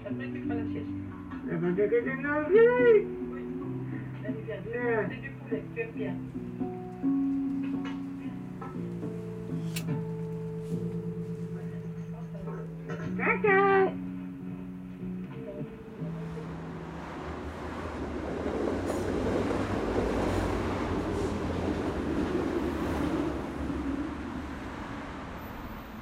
[0.06, 0.84] Après, tu feras la manger.
[3.32, 3.42] Oui.
[5.50, 5.62] C'est.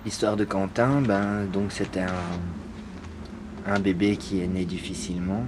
[0.07, 2.05] L'histoire de Quentin, ben, donc c'était
[3.67, 5.43] un, bébé qui est né difficilement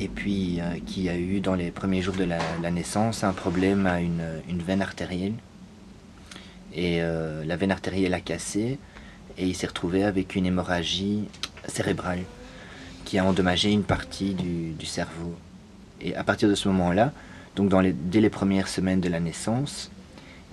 [0.00, 3.86] et puis euh, qui a eu dans les premiers jours de la, naissance un problème
[3.86, 4.20] à une,
[4.66, 5.34] veine artérielle.
[6.74, 8.80] Et euh, la veine artérielle a cassé
[9.36, 11.28] et il s'est retrouvé avec une hémorragie
[11.68, 12.24] cérébrale
[13.04, 15.36] qui a endommagé une partie du, cerveau.
[16.00, 17.12] Et à partir de ce moment-là,
[17.54, 17.72] donc
[18.10, 19.88] dès les premières semaines de la naissance,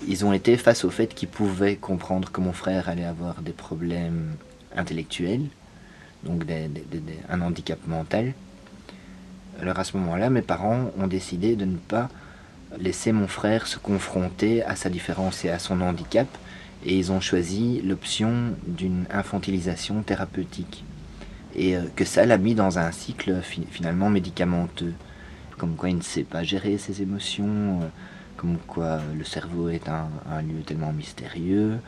[0.07, 3.51] ils ont été face au fait qu'ils pouvaient comprendre que mon frère allait avoir des
[3.51, 4.35] problèmes
[4.75, 5.45] intellectuels,
[6.23, 6.43] donc
[7.29, 8.33] un handicap mental.
[9.61, 12.09] Alors à ce moment-là, mes parents ont décidé de ne pas
[12.77, 16.27] laisser mon frère se confronter à sa différence et à son handicap,
[16.85, 18.31] et ils ont choisi l'option
[18.67, 20.83] d'une infantilisation thérapeutique.
[21.55, 24.93] Et euh, que ça l'a mis dans un cycle fi- finalement médicamenteux,
[25.57, 27.87] comme quoi il ne sait pas gérer ses émotions, euh,
[28.37, 31.79] comme quoi le cerveau est un, lieu tellement mystérieux,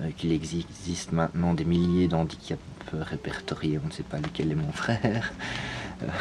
[0.00, 2.60] euh, qu'il existe maintenant des milliers d'handicaps
[2.92, 5.32] répertoriés, on ne sait pas lequel est mon frère.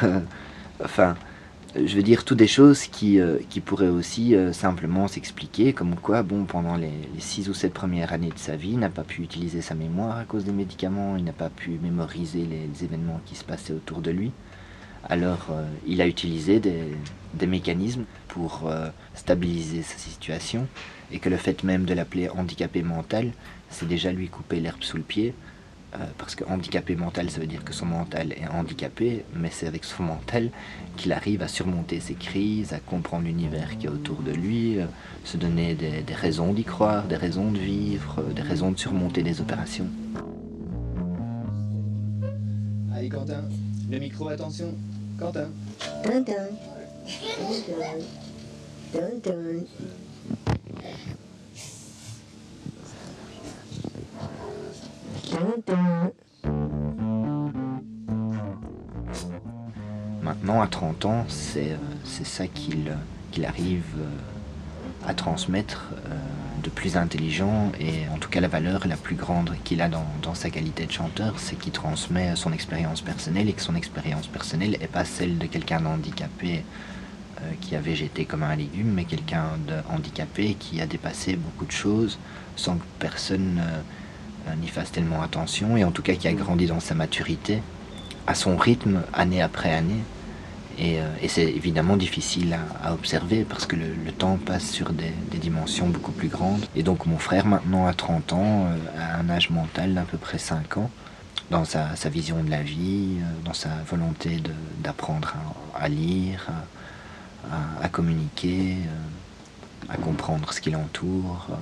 [0.03, 0.19] Euh,
[0.83, 1.15] enfin,
[1.73, 6.21] je veux dire, toutes des choses qui, euh, qui pourraient aussi simplement s'expliquer, comme quoi,
[6.21, 9.05] bon, pendant les, les six ou sept premières années de sa vie, il n'a pas
[9.05, 13.21] pu utiliser sa mémoire à cause des médicaments, il n'a pas pu mémoriser les événements
[13.25, 14.33] qui se passaient autour de lui.
[15.09, 20.67] Alors, euh, il a utilisé des, mécanismes pour euh, stabiliser sa situation,
[21.11, 23.31] et que le fait même de l'appeler handicapé mental,
[23.71, 25.33] c'est déjà lui couper l'herbe sous le pied,
[25.95, 29.65] euh, parce que handicapé mental, ça veut dire que son mental est handicapé, mais c'est
[29.65, 30.51] avec son mental
[30.95, 34.77] qu'il arrive à surmonter ses crises, à comprendre l'univers qui est autour de lui,
[35.23, 39.41] se donner des, raisons d'y croire, des raisons de vivre, des raisons de surmonter des
[39.41, 39.87] opérations.
[42.93, 43.45] Allez Quentin,
[43.89, 44.75] le micro, attention.
[45.19, 45.49] Quentin.
[60.21, 62.95] Maintenant, à 30 ans, c'est euh, c'est ça qu'il euh,
[63.31, 66.15] qu'il arrive euh, à transmettre euh,
[66.63, 70.05] de plus intelligent et en tout cas la valeur la plus grande qu'il a dans,
[70.33, 74.77] sa qualité de chanteur, c'est qu'il transmet son expérience personnelle et que son expérience personnelle
[74.79, 76.63] n'est pas celle de quelqu'un d'handicapé
[77.41, 79.43] euh, qui a végété comme un légume, mais quelqu'un
[79.89, 82.19] handicapé qui a dépassé beaucoup de choses
[82.55, 86.33] sans que personne euh, euh, n'y fasse tellement attention et en tout cas qui a
[86.33, 87.61] grandi dans sa maturité
[88.27, 90.03] à son rythme année après année.
[90.79, 95.11] Et, euh, et c'est évidemment difficile à, observer parce que le, temps passe sur des,
[95.37, 96.65] dimensions beaucoup plus grandes.
[96.75, 100.17] Et donc mon frère maintenant à 30 ans, euh, a un âge mental d'à peu
[100.17, 100.89] près 5 ans,
[101.51, 104.41] dans sa, vision de la vie, euh, dans sa volonté
[104.79, 105.33] d'apprendre
[105.77, 106.47] à, lire,
[107.51, 108.77] à, à- communiquer,
[109.89, 111.47] à comprendre ce qui l'entoure.
[111.51, 111.55] euh.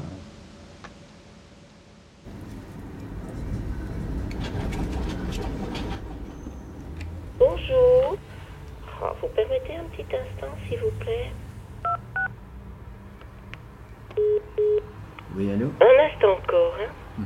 [7.40, 8.18] Bonjour.
[9.00, 11.28] Vous permettez un petit instant, s'il vous plaît
[15.36, 17.24] Oui, allô Un instant encore, hein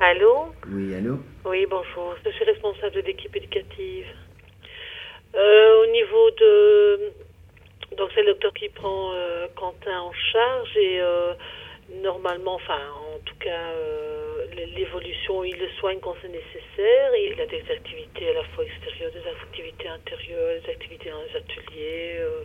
[0.00, 2.14] Allô Oui, allô Oui, bonjour.
[2.24, 4.06] Je suis responsable de l'équipe éducative.
[5.34, 7.12] Euh, au niveau de...
[7.98, 11.34] Donc c'est le docteur qui prend euh, Quentin en charge et euh,
[12.02, 12.78] normalement, enfin
[13.14, 13.70] en tout cas,
[14.56, 17.16] l'évolution, il le soigne quand c'est nécessaire.
[17.16, 21.36] Il a des activités à la fois extérieures, des activités intérieures, des activités dans les
[21.36, 22.16] ateliers.
[22.18, 22.44] euh.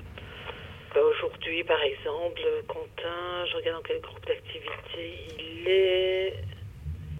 [0.93, 6.33] Ben, Aujourd'hui, par exemple, Quentin, je regarde dans quel groupe d'activité il est.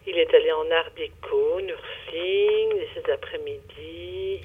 [0.05, 4.41] Il est allé en art déco, nursing, et cet après-midi.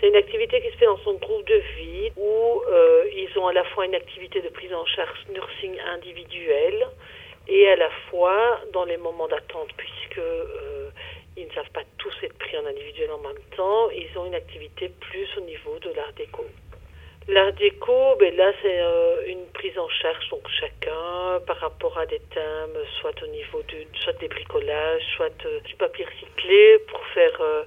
[0.00, 3.48] C'est une activité qui se fait dans son groupe de vie où euh, ils ont
[3.48, 6.86] à la fois une activité de prise en charge nursing individuelle
[7.48, 10.90] et à la fois dans les moments d'attente puisque euh,
[11.36, 14.34] ils ne savent pas tous être pris en individuel en même temps, ils ont une
[14.34, 16.44] activité plus au niveau de l'art déco.
[17.28, 22.04] L'art déco, ben là, c'est euh, une prise en charge donc chacun par rapport à
[22.06, 27.00] des thèmes, soit au niveau du, soit des bricolages, soit euh, du papier recyclé pour
[27.14, 27.62] faire euh,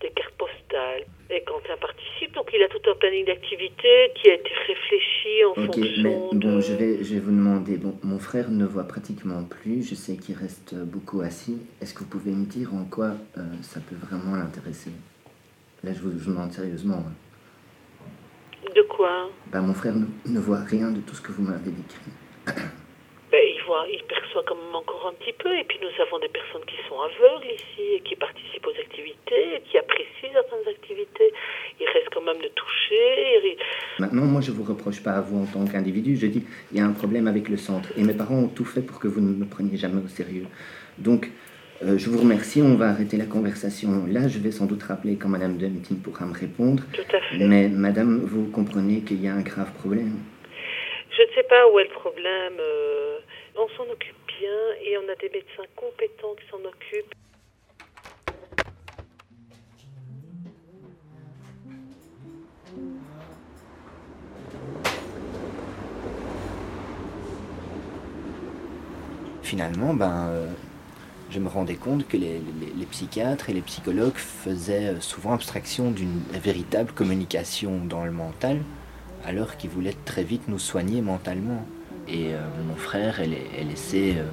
[0.00, 1.04] des cartes postales.
[1.30, 5.50] Et Quentin participe, donc il a tout un planning d'activités qui a été réfléchi en
[5.50, 6.60] Ok, mais fonction bon, de...
[6.60, 7.76] je vais, je vais vous demander.
[7.76, 9.82] Bon, mon frère ne voit pratiquement plus.
[9.88, 11.58] Je sais qu'il reste beaucoup assis.
[11.82, 14.90] Est-ce que vous pouvez me dire en quoi euh, ça peut vraiment l'intéresser?
[15.84, 17.04] Là, je vous, je vous demande sérieusement.
[17.06, 17.12] hein.
[18.74, 19.30] De quoi?
[19.52, 22.10] Bah, mon frère ne, ne voit rien de tout ce que vous m'avez décrit.
[23.30, 25.52] ben, il, voit, il perçoit quand même encore un petit peu.
[25.56, 29.56] Et puis nous avons des personnes qui sont aveugles ici et qui participent aux activités,
[29.56, 31.32] et qui apprécient certaines activités.
[31.80, 33.58] Il reste quand même de toucher.
[33.98, 36.16] Maintenant, moi, je vous reproche pas à vous en tant qu'individu.
[36.16, 37.90] Je dis, il y a un problème avec le centre.
[37.96, 40.46] Et mes parents ont tout fait pour que vous ne me preniez jamais au sérieux.
[40.98, 41.30] Donc,
[41.82, 42.62] euh, je vous remercie.
[42.62, 44.28] On va arrêter la conversation là.
[44.28, 46.82] Je vais sans doute rappeler quand Madame Duntin pourra me répondre.
[46.92, 47.44] Tout à fait.
[47.44, 50.16] Mais Madame, vous comprenez qu'il y a un grave problème.
[51.18, 52.58] Je ne sais pas où est le problème.
[52.60, 53.18] euh,
[53.56, 57.12] on s'en occupe bien et on a des médecins compétents qui s'en occupent.
[69.42, 70.46] Finalement, ben, euh,
[71.30, 72.40] je me rendais compte que les,
[72.92, 78.60] psychiatres et les psychologues faisaient euh, souvent abstraction d'une véritable communication dans le mental,
[79.28, 81.66] alors qu'ils voulaient très vite nous soigner mentalement.
[82.08, 83.28] Et euh, mon frère est,
[83.62, 84.24] laissé, euh,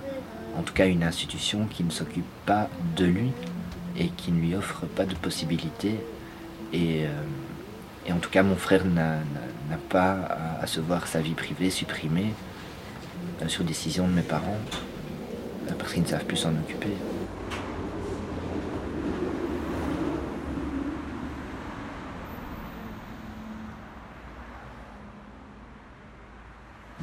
[0.58, 3.32] en tout cas, une institution qui ne s'occupe pas de lui
[3.98, 6.00] et qui ne lui offre pas de possibilités.
[6.72, 9.18] Et, euh, en tout cas, mon frère n'a
[9.90, 12.34] pas à, se voir sa vie privée supprimée
[13.48, 14.60] sur décision de mes parents
[15.80, 16.94] parce qu'ils ne savent plus s'en occuper.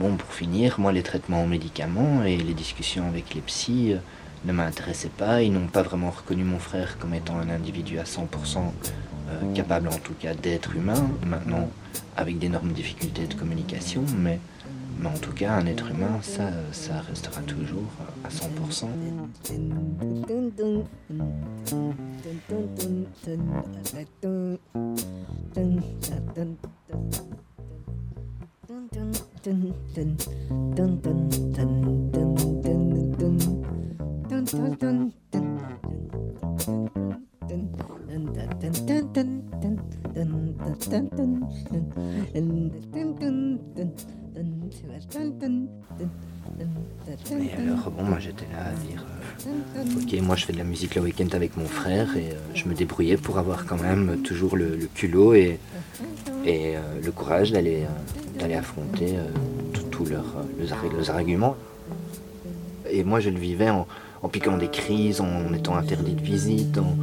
[0.02, 3.99] Bon, pour finir, moi, les traitements aux médicaments et les discussions avec les psys euh,
[4.44, 5.43] ne m'intéressaient pas.
[5.43, 8.26] Ils n'ont pas vraiment reconnu mon frère comme étant un individu à 100%
[8.58, 11.08] euh, capable, en tout cas, d'être humain.
[11.25, 11.69] Maintenant,
[12.16, 14.40] avec d'énormes difficultés de communication, mais,
[14.99, 17.87] mais en tout cas, un être humain, ça, ça restera toujours
[18.25, 18.88] à 100%.
[47.30, 49.04] Et alors, bon, moi j'étais là à dire
[49.47, 52.35] euh, Ok, moi je fais de la musique le week-end avec mon frère et euh,
[52.54, 55.59] je me débrouillais pour avoir quand même toujours le, culot et,
[56.44, 57.85] et euh, le courage d'aller
[58.56, 59.14] affronter
[59.90, 61.56] tous leurs, leurs ar- leurs arguments.
[62.90, 63.87] Et moi je le vivais en,
[64.28, 66.97] piquant des crises, en étant interdit de visite, en,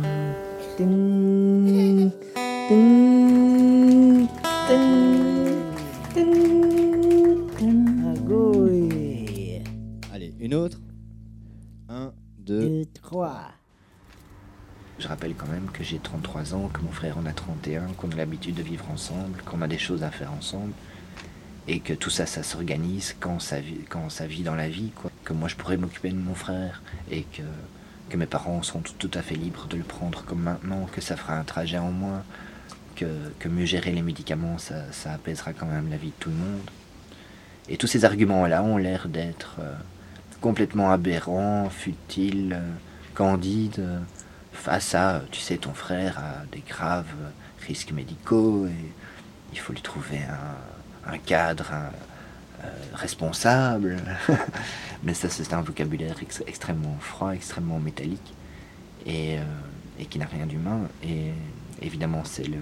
[10.50, 10.80] une autre.
[11.90, 12.84] Un, deux.
[14.98, 18.10] Je rappelle quand même que j'ai 33 ans, que mon frère en a 31, qu'on
[18.10, 20.74] a l'habitude de vivre ensemble, qu'on a des choses à faire ensemble,
[21.68, 24.90] et que tout ça, ça s'organise quand ça vit, quand ça vit dans la vie,
[24.96, 25.12] quoi.
[25.24, 27.44] Que moi, je pourrais m'occuper de mon frère, et que,
[28.10, 31.00] que mes parents sont tout, tout à fait libres de le prendre comme maintenant, que
[31.00, 32.24] ça fera un trajet en moins,
[32.96, 33.06] que,
[33.38, 36.38] que mieux gérer les médicaments, ça, ça apaisera quand même la vie de tout le
[36.38, 36.72] monde.
[37.70, 39.76] Et tous ces arguments-là ont l'air d'être euh,
[40.42, 42.72] complètement aberrants, futiles, euh,
[43.14, 44.00] candides, euh,
[44.54, 47.14] face à, euh, tu sais, ton frère a des graves
[47.68, 48.92] risques médicaux et
[49.54, 51.72] il faut lui trouver un, cadre
[52.94, 53.98] responsable.
[55.04, 58.34] Mais ça, c'est un vocabulaire ex- extrêmement froid, extrêmement métallique
[59.08, 59.40] et,
[60.08, 60.82] qui n'a rien d'humain.
[61.04, 61.32] Et
[61.82, 62.60] évidemment, c'est le,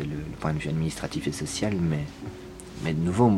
[0.00, 2.04] le point de vue administratif et social, mais,
[2.84, 3.30] mais de nouveau,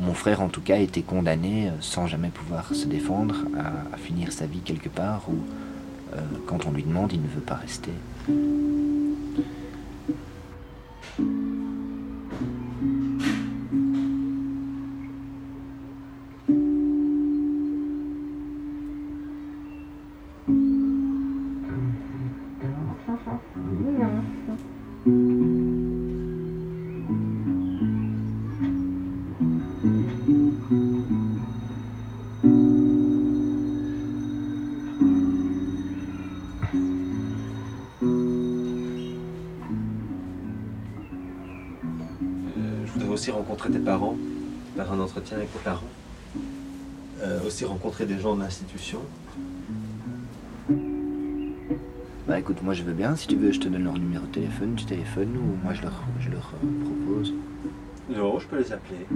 [0.00, 3.98] mon frère en tout cas été condamné euh, sans jamais pouvoir se défendre à, à
[3.98, 5.36] finir sa vie quelque part où,
[6.14, 7.92] euh, quand on lui demande, il ne veut pas rester.
[43.24, 44.16] Aussi rencontrer tes parents.
[44.76, 45.88] Faire un entretien avec les parents.
[47.22, 49.00] Euh, aussi rencontrer des gens de l'institution.
[52.28, 53.16] Bah écoute, moi je veux bien.
[53.16, 55.80] Si tu veux, je te donne leur numéro de téléphone, tu téléphones ou moi je
[55.80, 57.32] leur, je leur euh, propose.
[58.14, 59.06] Non, je peux les appeler.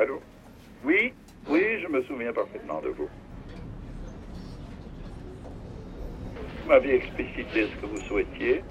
[0.00, 0.18] Allô
[0.82, 1.12] Oui,
[1.50, 3.08] oui, je me souviens parfaitement de vous.
[6.62, 8.62] Vous m'aviez explicité ce que vous souhaitiez.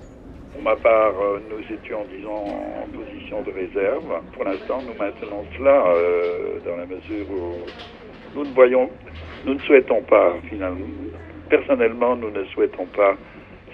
[0.51, 4.23] Pour ma part, euh, nous étions, disons, en position de réserve.
[4.33, 7.67] Pour l'instant, nous maintenons cela euh, dans la mesure où
[8.33, 8.89] nous ne voyons,
[9.45, 10.87] nous ne souhaitons pas, finalement,
[11.47, 13.15] personnellement, nous ne souhaitons pas,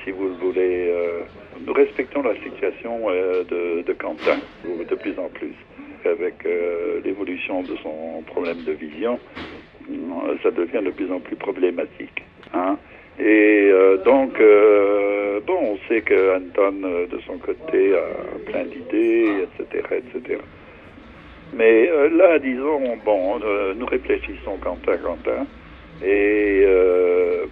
[0.03, 1.21] si vous le voulez, euh,
[1.65, 5.55] nous respectons la situation de, de Quentin, de plus en plus
[6.05, 9.19] avec euh, l'évolution de son problème de vision,
[9.89, 12.23] euh, ça devient de plus en plus problématique.
[12.53, 12.77] Hein.
[13.19, 14.33] Et euh, donc,
[15.47, 20.39] bon, on sait que Anton, de son côté, a plein d'idées, etc., etc.
[21.53, 23.39] Mais là, disons, bon,
[23.75, 25.45] nous réfléchissons Quentin, Quentin,
[26.05, 26.65] et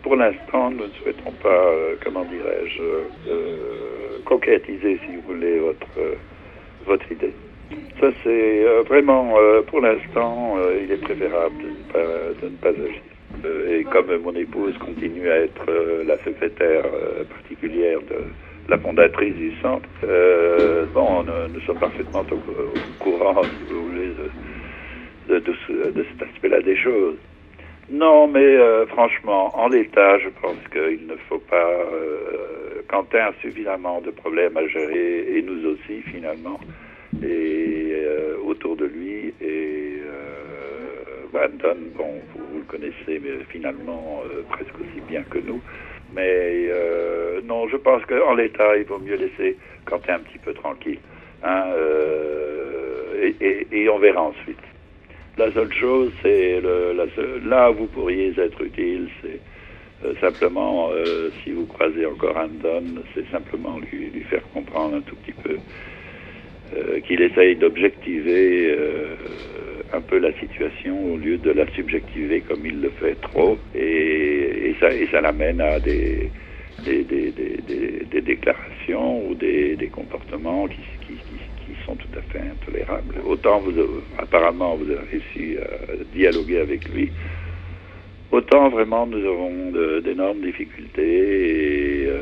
[0.01, 1.71] pour l'instant, nous ne souhaitons pas,
[2.03, 2.83] comment dirais-je,
[4.25, 6.17] concrétiser, si vous voulez, votre,
[6.85, 7.33] votre idée.
[7.99, 13.01] Ça, c'est euh, vraiment, euh, pour l'instant, euh, il est préférable de ne pas, agir.
[13.69, 15.69] Et comme mon épouse continue à être
[16.05, 16.85] la secrétaire
[17.29, 18.15] particulière de
[18.69, 19.89] la fondatrice du centre,
[20.93, 24.09] bon, nous, sommes parfaitement au, courant, si vous voulez,
[25.27, 27.17] de, de, de ce- de cet aspect-là des choses.
[27.89, 31.85] Non, mais franchement, en l'état, je pense qu'il ne faut pas.
[32.87, 36.59] Quentin a suffisamment de problèmes à gérer, et nous aussi, finalement,
[37.23, 39.33] et euh, autour de lui.
[39.41, 45.61] Et euh, Brandon, bon, vous, le connaissez, mais finalement euh, presque aussi bien que nous.
[46.15, 46.69] Mais
[47.45, 50.99] non, je pense qu'en l'état, il vaut mieux laisser Quentin un petit peu tranquille.
[51.43, 51.65] Hein,
[53.41, 54.61] et, on verra ensuite.
[55.37, 56.61] La seule chose, c'est
[57.45, 60.91] là où vous pourriez être utile, c'est simplement,
[61.43, 65.57] si vous croisez encore Andon, c'est simplement lui faire comprendre un tout petit peu
[66.75, 69.15] euh, qu'il essaye d'objectiver euh,
[69.93, 74.75] un peu la situation au lieu de la subjectiver comme il le fait trop, et,
[74.79, 76.29] ça, l'amène à des,
[78.21, 80.81] déclarations ou des, comportements qui,
[81.85, 83.15] sont tout à fait intolérables.
[83.25, 83.73] Autant vous,
[84.17, 87.11] apparemment vous avez réussi à dialoguer avec lui,
[88.31, 92.21] autant vraiment nous avons d'énormes difficultés euh,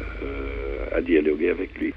[0.95, 1.93] à dialoguer avec lui.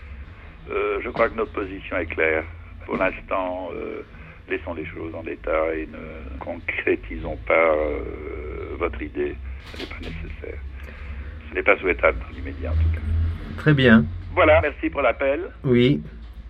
[0.70, 2.44] Euh, je crois que notre position est claire.
[2.86, 4.02] Pour l'instant, euh,
[4.48, 9.34] laissons les choses en l'état et ne concrétisons pas euh, votre idée.
[9.72, 10.58] Ce n'est pas nécessaire.
[11.50, 13.00] Ce n'est pas souhaitable dans l'immédiat en tout cas.
[13.58, 14.04] Très bien.
[14.34, 16.02] Voilà, merci pour l'appel Oui.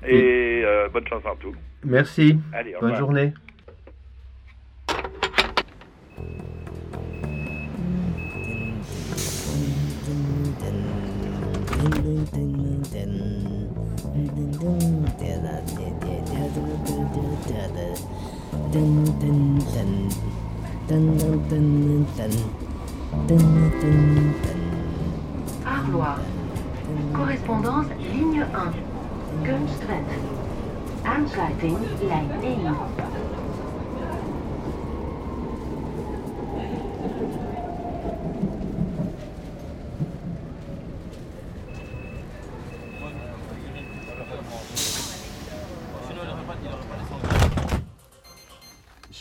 [0.06, 1.54] et bonne chance en tout.
[1.85, 2.38] Merci.
[2.52, 2.99] Allez, au Bonne revoir.
[2.99, 3.33] journée.
[25.64, 26.19] Arlois.
[27.12, 28.73] Correspondance ligne 1.
[29.45, 30.09] Kunstwet.
[31.04, 31.78] Aansluiting
[32.09, 32.75] lijn 1.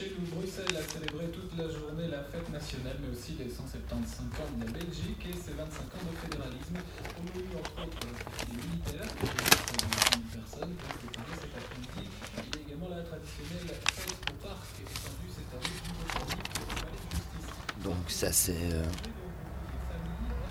[0.03, 4.25] Chez nous, Bruxelles a célébré toute la journée la fête nationale, mais aussi les 175
[4.41, 6.77] ans de la Belgique et ses 25 ans de fédéralisme.
[7.17, 8.08] On a eu entre autres
[8.48, 11.08] des militaires, qui représentent 10 personnes, qui
[11.41, 12.10] cet après-midi.
[12.38, 16.75] Il y a également la traditionnelle fête au parc, étendue cette année du Botanique au
[16.75, 17.84] palais de justice.
[17.84, 18.84] Donc ça c'est euh,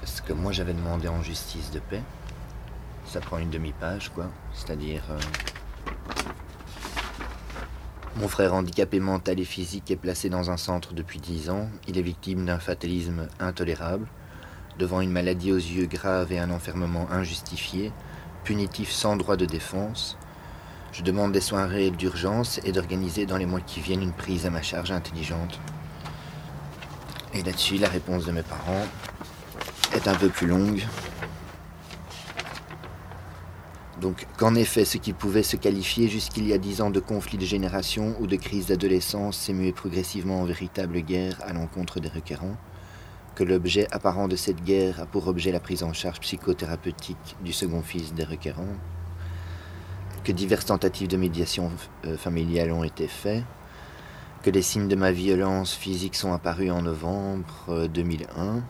[0.05, 2.03] ce que moi j'avais demandé en justice de paix.
[3.07, 4.31] Ça prend une demi-page quoi.
[4.53, 5.19] C'est-à-dire euh,
[8.17, 11.69] mon frère handicapé mental et physique est placé dans un centre depuis 10 ans.
[11.89, 14.07] Il est victime d'un fatalisme intolérable.
[14.79, 17.91] Devant une maladie aux yeux graves et un enfermement injustifié,
[18.45, 20.19] punitif sans droit de défense,
[20.93, 24.51] Je demande des soirées d'urgence et d'organiser dans les mois qui viennent une prise à
[24.51, 25.59] ma charge intelligente.
[27.33, 28.87] Et là-dessus, la réponse de mes parents
[29.95, 30.83] est un peu plus longue.
[34.03, 37.39] Donc qu'en effet, ce qui pouvait se qualifier jusqu'il y a dix ans de conflit
[37.39, 42.09] de génération ou de crise d'adolescence s'est mué progressivement en véritable guerre à l'encontre des
[42.09, 42.57] requérants,
[43.37, 47.53] que l'objet apparent de cette guerre a pour objet la prise en charge psychothérapeutique du
[47.53, 48.75] second fils des requérants,
[50.25, 51.71] que diverses tentatives de médiation
[52.05, 53.45] euh, familiale ont été faites,
[54.43, 58.65] que les signes de ma violence physique sont apparus en novembre euh, 2001,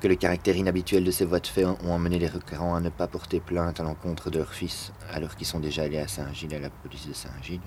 [0.00, 2.90] que le caractère inhabituel de ces voies de fait ont amené les requérants à ne
[2.90, 6.54] pas porter plainte à l'encontre de leur fils alors qu'ils sont déjà allés à Saint-Gilles,
[6.54, 7.60] à la police de Saint-Gilles.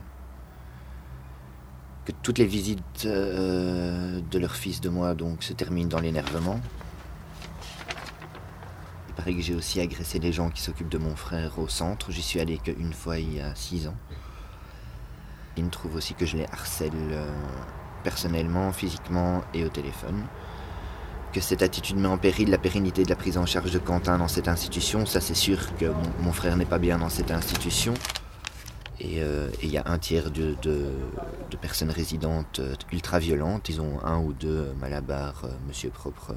[2.05, 6.59] Que toutes les visites euh, de leur fils de moi donc se terminent dans l'énervement.
[9.09, 12.11] Il paraît que j'ai aussi agressé les gens qui s'occupent de mon frère au centre.
[12.11, 13.97] J'y suis allé qu'une fois il y a six ans.
[15.57, 17.27] Il trouve aussi que je les harcèle euh,
[18.03, 20.23] personnellement, physiquement et au téléphone
[21.31, 24.17] que cette attitude met en péril la pérennité de la prise en charge de Quentin
[24.17, 25.05] dans cette institution.
[25.05, 25.85] Ça, c'est sûr que
[26.21, 27.93] mon, frère n'est pas bien dans cette institution.
[28.99, 30.55] Et euh, il y a un tiers de,
[31.61, 33.69] personnes résidentes euh, ultra violentes.
[33.69, 36.33] Ils ont un ou deux euh, Malabar, Monsieur Propre.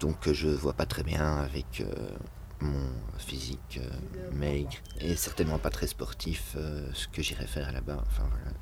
[0.00, 1.82] donc je vois pas très bien avec
[2.60, 3.80] mon physique
[4.32, 6.56] maigre et certainement pas très sportif
[6.94, 8.02] ce que j'irais faire là-bas.
[8.06, 8.56] Enfin voilà.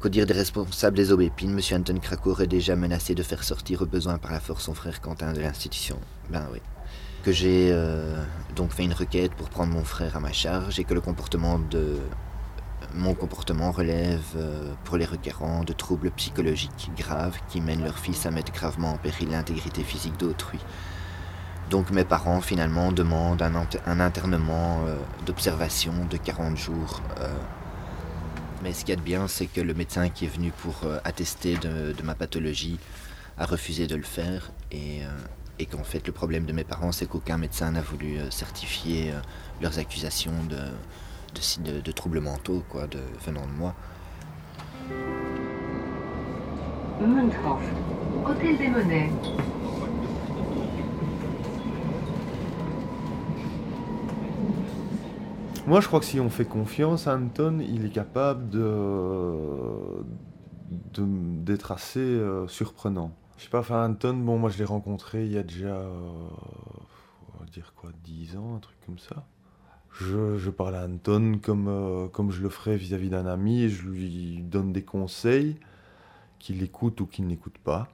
[0.00, 1.80] Qu'au dire des responsables des aubépines, M.
[1.80, 5.00] Anton Krakow aurait déjà menacé de faire sortir au besoin par la force son frère
[5.00, 5.98] Quentin de l'institution.
[6.30, 6.60] Ben oui.
[7.24, 8.14] Que j'ai euh,
[8.54, 11.58] donc fait une requête pour prendre mon frère à ma charge et que le comportement
[11.58, 11.96] de.
[12.94, 18.24] Mon comportement relève euh, pour les requérants de troubles psychologiques graves qui mènent leur fils
[18.24, 20.60] à mettre gravement en péril l'intégrité physique d'autrui.
[21.70, 27.02] Donc mes parents finalement demandent un, int- un internement euh, d'observation de 40 jours
[28.62, 30.80] mais ce qu'il y a de bien, c'est que le médecin qui est venu pour
[30.84, 32.78] euh, attester de, ma pathologie
[33.36, 34.50] a refusé de le faire.
[34.72, 35.08] Et, euh,
[35.58, 39.12] et qu'en fait, le problème de mes parents, c'est qu'aucun médecin n'a voulu euh, certifier
[39.60, 42.86] leurs accusations de, troubles mentaux quoi,
[43.24, 43.74] venant de moi.
[48.58, 49.10] Des Monnaies.
[55.68, 60.02] Moi, je crois que si on fait confiance à Anton, il est capable de
[60.96, 63.14] d'être assez euh, surprenant.
[63.36, 65.90] Je sais pas, enfin Anton, bon, moi je l'ai rencontré il y a déjà, euh,
[67.34, 69.26] on va dire quoi, 10 ans, un truc comme ça.
[69.92, 73.68] Je, je parle à Anton comme, euh, comme je le ferais vis-à-vis d'un ami et
[73.68, 75.60] je lui donne des conseils
[76.38, 77.88] qu'il écoute ou qu'il n'écoute pas,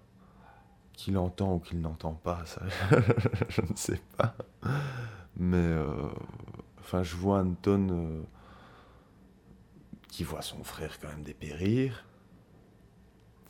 [0.93, 2.63] qu'il entend ou qu'il n'entend pas, ça
[3.49, 4.37] je ne sais pas.
[5.37, 5.75] Mais
[6.85, 8.23] enfin, je vois Anton euh,
[10.09, 12.05] qui voit son frère quand même dépérir.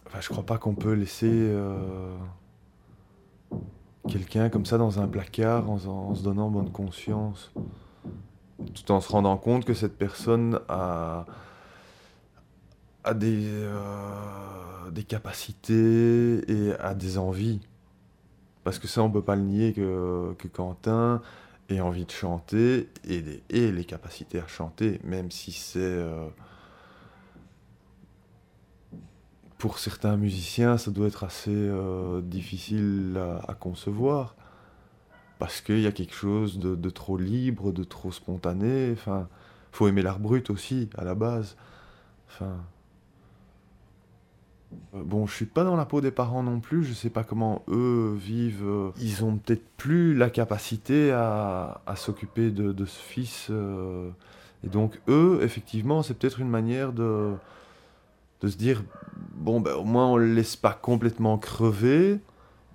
[0.07, 2.17] Enfin, je crois pas qu'on peut laisser euh,
[4.09, 7.53] quelqu'un comme ça dans un placard en, se donnant bonne conscience,
[8.75, 11.27] tout en se rendant compte que cette personne a,
[13.07, 17.61] euh, des capacités et a des envies.
[18.63, 21.21] Parce que ça, on peut pas le nier que Quentin
[21.69, 25.79] ait envie de chanter et, et les capacités à chanter, même si c'est...
[25.79, 26.29] euh,
[29.59, 34.37] pour certains musiciens, ça doit être assez euh, difficile à, à concevoir.
[35.39, 38.93] Parce qu'il y a quelque chose de, de trop libre, de trop spontané.
[38.93, 39.29] Enfin,
[39.73, 41.57] faut aimer l'art brut aussi, à la base.
[42.29, 42.57] Enfin.
[44.95, 47.25] Euh, Bon, je suis pas dans la peau des parents non plus, je sais pas
[47.25, 48.65] comment eux vivent.
[48.67, 53.49] euh, Ils ont peut-être plus la capacité à, s'occuper de, de ce fils.
[53.51, 54.11] euh,
[54.65, 57.33] et donc, eux, effectivement, c'est peut-être une manière de,
[58.41, 58.83] de se dire
[59.35, 62.19] bon, ben, au moins on le laisse pas complètement crever,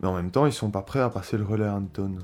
[0.02, 2.18] mais en même temps, ils sont pas prêts à passer le relais à Anton.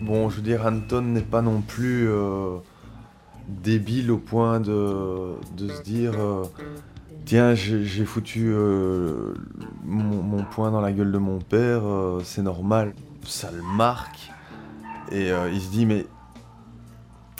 [0.00, 2.58] Bon, je veux dire, Anton n'est pas non plus euh,
[3.48, 6.44] débile au point de, se dire euh,
[7.24, 9.34] Tiens, j'ai foutu euh,
[9.84, 11.82] mon, poing dans la gueule de mon père,
[12.24, 12.94] c'est normal.
[13.24, 14.30] Ça le marque.
[15.12, 16.06] Et il se dit Mais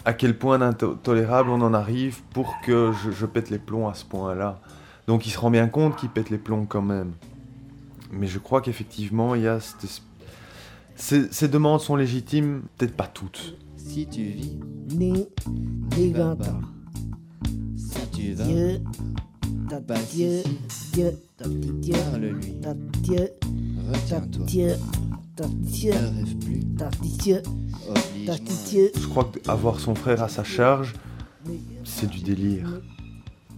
[0.04, 3.94] à quel point d'intolérable on en arrive pour que je, je pète les plombs à
[3.94, 4.60] ce point-là
[5.06, 7.12] Donc il se rend bien compte qu'il pète les plombs quand même.
[8.12, 10.02] Mais je crois qu'effectivement, il y a cette es-
[10.96, 13.56] ces, ces demandes sont légitimes, peut-être pas toutes.
[13.76, 14.58] Si tu vis,
[15.96, 16.44] ni va pas.
[16.46, 16.60] pas.
[17.76, 18.80] Si tu vas, Dieu,
[19.86, 21.02] Bah, si, si.
[22.10, 22.54] Parle-lui.
[23.92, 24.46] Retiens-toi.
[25.94, 26.60] Ne rêve plus.
[27.88, 28.34] Oblige-moi.
[28.94, 30.94] Je crois qu'avoir son frère à sa charge,
[31.84, 32.80] c'est du délire.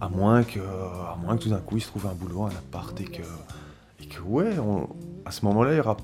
[0.01, 2.49] À moins que, à moins que tout d'un coup il se trouve un boulot, un
[2.49, 3.21] appart et que,
[4.01, 4.89] et que ouais, on-
[5.25, 5.97] à ce moment-là, il y aura,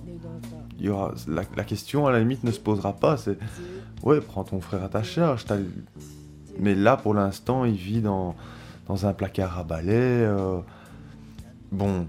[0.80, 3.18] il y aura la, la question à la limite ne se posera pas.
[3.18, 3.38] C'est
[4.04, 5.46] ouais, prends ton frère à ta charge.
[6.60, 8.36] Mais là, pour l'instant, il vit dans,
[8.88, 9.92] dans un placard à balai.
[9.96, 10.60] euh,
[11.72, 12.06] Bon,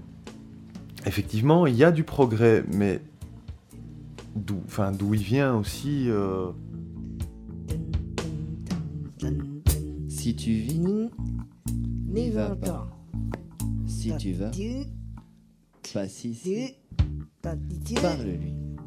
[1.05, 2.99] effectivement, il y a du progrès, mais
[4.35, 6.09] d'où, enfin, d'où il vient aussi.
[6.09, 6.47] euh,
[10.07, 10.79] Si tu vis,
[12.07, 12.87] n'y va pas.
[13.87, 14.51] Si tu vas,
[15.93, 16.75] passe ici.
[17.41, 18.01] 到底几个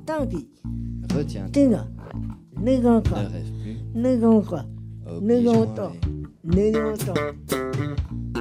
[0.05, 0.49] 到比，
[1.53, 1.87] 这个
[2.63, 3.31] 那个个
[3.95, 4.67] 那个个
[5.23, 5.93] 那个到
[6.43, 7.15] 那个到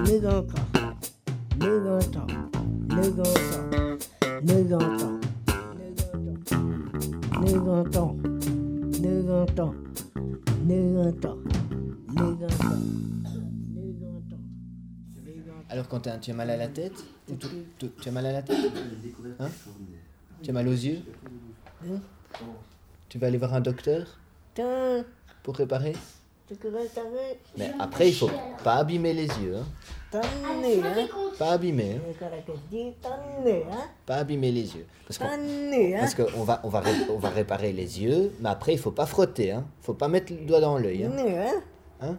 [0.01, 0.47] 那个个
[1.59, 2.25] 那个到
[2.87, 3.49] 那个到
[4.43, 5.15] 那个到
[7.41, 8.15] 那个到
[9.01, 9.73] 那个到
[10.67, 11.37] 那个到
[12.15, 12.55] 那个到。
[15.75, 16.93] Alors Quentin, tu as mal à la tête
[17.29, 18.57] Ou tu, tu- tu as mal à la tête
[19.39, 19.49] Hein
[20.41, 20.99] Tu as mal aux yeux
[23.09, 24.07] Tu vas aller voir un docteur
[25.43, 25.93] pour réparer
[27.57, 28.29] Mais après, il faut
[28.63, 29.57] pas abîmer les yeux.
[29.57, 29.65] Hein.
[31.37, 31.95] Pas abîmer.
[31.95, 32.01] hein.
[34.05, 34.85] Pas abîmer les yeux.
[35.07, 35.25] Parce qu'on
[35.99, 38.91] parce qu'on va, on va, ré- on va réparer les yeux, mais après, il faut
[38.91, 39.51] pas frotter.
[39.51, 39.65] Hein.
[39.81, 41.03] faut pas mettre le doigt dans l'œil.
[41.99, 42.17] Hein?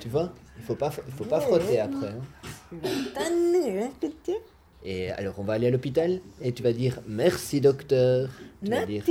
[0.00, 2.08] Tu vois Il faut pas, il faut pas frotter après.
[2.08, 2.76] hein.
[4.84, 8.28] Et alors, on va aller à l'hôpital et tu vas dire merci docteur.
[8.64, 9.02] Tu vas dire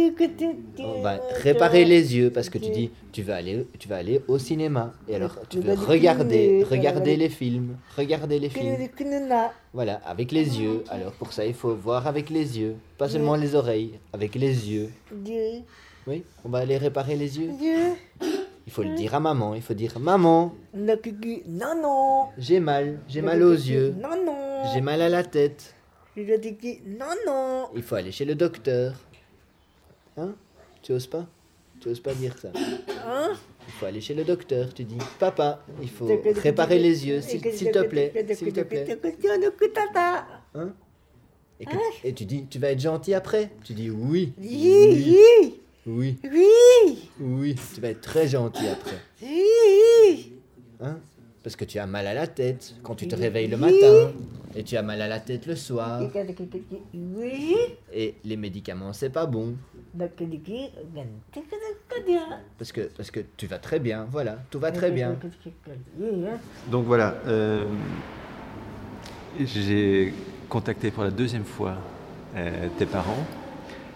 [0.79, 4.21] on va réparer les yeux parce que tu dis tu vas aller, tu vas aller
[4.27, 8.75] au cinéma et alors tu veux regarder, regarder les films, regarder les films.
[9.73, 10.83] Voilà, avec les yeux.
[10.89, 14.69] Alors pour ça, il faut voir avec les yeux, pas seulement les oreilles, avec les
[14.71, 14.89] yeux.
[16.07, 17.51] Oui, on va aller réparer les yeux.
[18.67, 19.55] Il faut le dire à maman.
[19.55, 20.95] Il faut dire maman, Non,
[21.81, 22.27] non.
[22.37, 24.63] j'ai mal, j'ai mal aux yeux, Non, non.
[24.73, 25.73] j'ai mal à la tête.
[26.17, 27.69] Je te dis non, non.
[27.75, 28.93] Il faut aller chez le docteur.
[30.17, 30.35] Hein?
[30.81, 31.25] Tu oses pas?
[31.79, 32.49] Tu oses pas dire ça?
[33.07, 33.33] Hein?
[33.67, 34.73] Il faut aller chez le docteur.
[34.73, 36.09] Tu dis papa, il faut
[36.41, 38.97] réparer les yeux, s'il s'il te plaît, s'il te plaît.
[40.55, 40.73] Hein?
[41.59, 43.51] Et, que- et tu dis, tu vas être gentil après?
[43.63, 44.33] Tu dis oui.
[44.39, 45.56] Oui,
[45.87, 46.17] Oui.
[46.23, 47.55] oui, Oui.
[47.73, 48.97] Tu vas être très gentil après.
[49.21, 50.33] oui.
[50.81, 50.97] Hein?
[51.43, 54.11] Parce que tu as mal à la tête quand tu te réveilles le matin.
[54.53, 56.01] Et tu as mal à la tête le soir.
[56.93, 57.55] Oui.
[57.93, 59.55] Et les médicaments, c'est pas bon.
[62.57, 64.07] Parce que, parce que tu vas très bien.
[64.11, 65.15] Voilà, tout va très bien.
[66.69, 67.63] Donc voilà, euh,
[69.39, 70.13] j'ai
[70.49, 71.75] contacté pour la deuxième fois
[72.35, 73.25] euh, tes parents.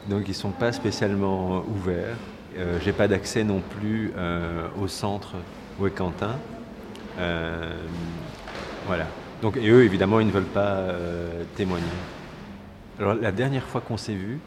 [0.09, 2.17] Donc ils sont pas spécialement ouverts.
[2.57, 5.35] Euh, j'ai pas d'accès non plus euh, au centre
[5.95, 6.37] Quentin.
[7.17, 7.73] Euh,
[8.87, 9.07] voilà.
[9.41, 11.83] Donc et eux évidemment ils ne veulent pas euh, témoigner.
[12.99, 14.39] Alors la dernière fois qu'on s'est vu,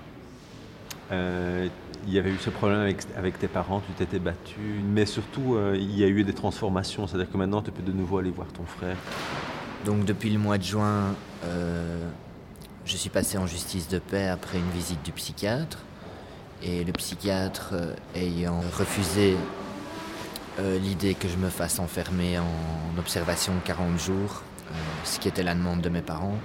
[1.10, 1.68] euh,
[2.06, 5.54] il y avait eu ce problème avec, avec tes parents, tu t'étais battu, mais surtout
[5.54, 8.30] euh, il y a eu des transformations, c'est-à-dire que maintenant tu peux de nouveau aller
[8.30, 8.96] voir ton frère.
[9.84, 11.14] Donc depuis le mois de juin,
[11.44, 12.08] euh,
[12.86, 15.78] je suis passé en justice de paix après une visite du psychiatre.
[16.62, 19.36] Et le psychiatre euh, ayant refusé
[20.58, 25.42] euh, l'idée que je me fasse enfermer en observation 40 jours, euh, ce qui était
[25.42, 26.38] la demande de mes parents,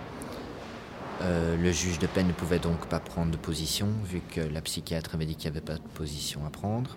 [1.22, 5.16] le juge de paix ne pouvait donc pas prendre de position, vu que la psychiatre
[5.16, 6.96] avait dit qu'il n'y avait pas de position à prendre.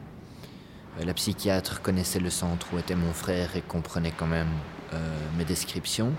[1.05, 4.53] La psychiatre connaissait le centre où était mon frère et comprenait quand même
[5.37, 6.13] mes descriptions.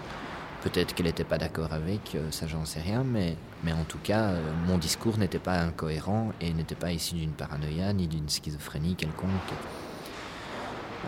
[0.63, 3.35] Peut-être qu'elle n'était pas d'accord avec, euh, ça j'en sais rien, mais,
[3.67, 7.91] en tout cas, euh, mon discours n'était pas incohérent et n'était pas issu d'une paranoïa
[7.91, 9.29] ni d'une schizophrénie quelconque.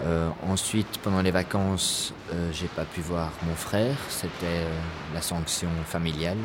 [0.04, 2.14] Euh, ensuite, pendant les vacances,
[2.52, 3.96] j'ai pas pu voir mon frère.
[4.10, 4.66] C'était
[5.14, 6.38] la sanction familiale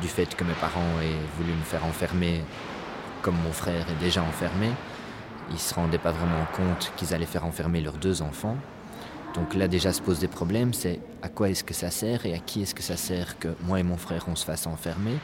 [0.00, 2.44] du fait que mes parents aient voulu me faire enfermer
[3.20, 4.70] comme mon frère est déjà enfermé.
[5.50, 8.56] Ils se rendaient pas vraiment compte qu'ils allaient faire enfermer leurs deux enfants.
[9.34, 12.34] Donc là déjà se pose des problèmes, c'est à quoi est-ce que ça sert et
[12.34, 15.18] à qui est-ce que ça sert que moi et mon frère on se fasse enfermer.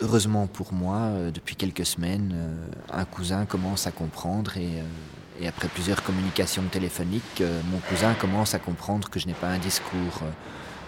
[0.00, 5.40] Heureusement pour moi, euh, depuis quelques semaines, euh, un cousin commence à comprendre et, euh,
[5.42, 9.58] et après plusieurs communications téléphoniques, mon cousin commence à comprendre que je n'ai pas un
[9.58, 10.22] discours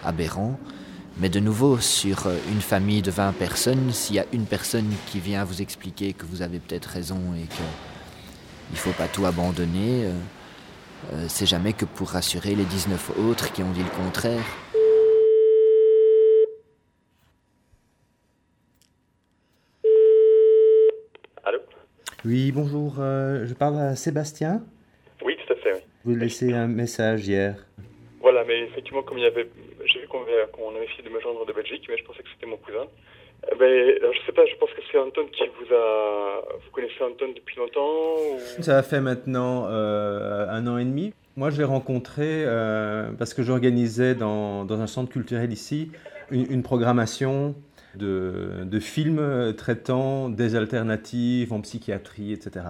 [0.03, 0.59] aberrant.
[1.19, 5.19] Mais de nouveau, sur une famille de 20 personnes, s'il y a une personne qui
[5.19, 7.63] vient vous expliquer que vous avez peut-être raison et que
[8.73, 10.05] il faut pas tout abandonner,
[11.13, 14.43] euh, c'est jamais que pour rassurer les 19 autres qui ont dit le contraire.
[21.43, 21.59] Allô
[22.25, 24.63] Oui, bonjour, euh, je parle à Sébastien.
[25.23, 25.79] Oui, tout à fait, oui.
[26.05, 27.55] Vous laissez un message hier.
[28.21, 29.49] Voilà, mais effectivement, comme il y avait.
[29.85, 32.21] J'ai vu qu'on avait, qu'on avait essayé de me joindre de Belgique, mais je pensais
[32.21, 32.85] que c'était mon cousin.
[33.49, 36.41] Eh ben, je sais pas, je pense que c'est Anton qui vous a.
[36.63, 38.61] Vous connaissez Anton depuis longtemps ou...
[38.61, 41.13] Ça a fait maintenant euh, un an et demi.
[41.37, 45.91] Moi, je l'ai rencontré euh, parce que j'organisais dans, dans un centre culturel ici
[46.29, 47.55] une, une programmation
[47.95, 52.65] de, de films traitant des alternatives en psychiatrie, etc.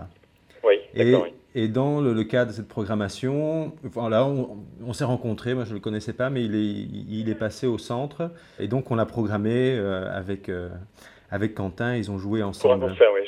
[0.63, 1.34] Oui, Et, oui.
[1.55, 5.69] Et dans le, le cadre de cette programmation, voilà, on, on s'est rencontrés, moi je
[5.71, 8.31] ne le connaissais pas, mais il est, il est passé au centre.
[8.59, 10.69] Et donc on l'a programmé euh, avec, euh,
[11.29, 12.87] avec Quentin, ils ont joué Pour un ensemble.
[12.89, 13.21] concert, oui.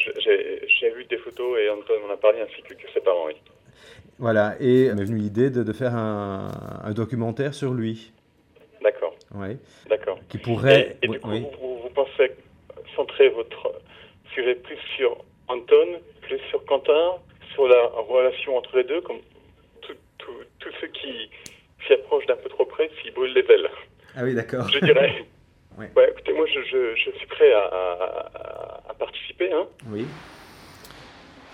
[0.78, 3.34] J'ai vu des photos et Anton m'en a parlé ainsi que, que ses parents, oui.
[4.20, 6.50] Voilà, et m'est venue l'idée de, de faire un,
[6.84, 8.12] un documentaire sur lui.
[8.82, 9.58] D'accord, Ouais,
[9.90, 10.20] d'accord.
[10.30, 10.98] qui pourrait.
[11.02, 11.46] Et, et oui, du coup, oui.
[11.62, 12.32] vous, vous pensez
[12.96, 13.72] centrer votre
[14.36, 17.14] sujet plus sur Anton, plus sur Quentin,
[17.54, 19.20] sur la relation entre les deux, comme
[19.82, 21.30] tout- tout- tous ceux qui
[21.86, 23.70] s'y approchent d'un peu trop près, s'y brûlent les ailes,
[24.16, 24.68] Ah oui, d'accord.
[24.70, 25.26] je dirais.
[25.76, 25.90] Ouais.
[25.96, 29.52] Ouais, écoutez, moi, je, je- je suis prêt à, à- à participer.
[29.52, 29.66] Hein.
[29.88, 30.06] Oui.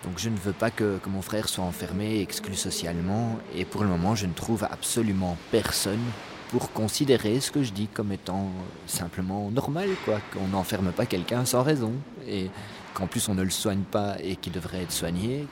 [0.04, 3.82] Donc je ne veux pas que, que mon frère soit enfermé, exclu socialement, et pour
[3.84, 6.04] le moment je ne trouve absolument personne
[6.50, 8.50] pour considérer ce que je dis comme étant
[8.88, 11.94] simplement normal, quoi, qu'on n'enferme pas quelqu'un sans raison,
[12.28, 12.48] et
[12.94, 15.46] qu'en plus on ne le soigne pas et qu'il devrait être soigné.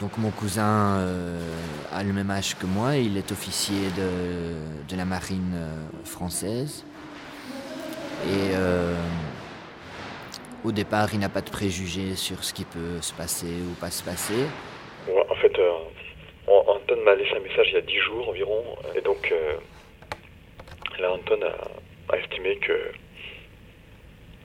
[0.00, 1.40] Donc mon cousin euh,
[1.92, 6.84] a le même âge que moi, il est officier de, de la marine euh, française,
[8.26, 8.54] et...
[8.54, 8.94] euh,
[10.64, 13.90] au départ, il n'a pas de préjugés sur ce qui peut se passer ou pas
[13.90, 14.46] se passer.
[15.30, 15.52] En fait,
[16.48, 18.64] An- Anton m'a laissé un message il y a 10 jours environ,
[18.96, 19.32] et donc
[20.98, 21.38] là, Anton
[22.10, 22.90] a, estimé que